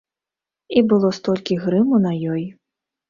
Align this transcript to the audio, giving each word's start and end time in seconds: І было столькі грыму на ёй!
І 0.79 0.81
было 0.93 1.11
столькі 1.17 1.59
грыму 1.67 2.01
на 2.07 2.17
ёй! 2.37 2.43